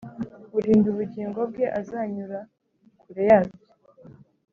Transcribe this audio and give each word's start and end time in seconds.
urinda 0.57 0.87
ubugingo 0.93 1.39
bwe 1.49 1.65
azanyura 1.79 2.39
kure 3.01 3.23
yabyo 3.29 3.63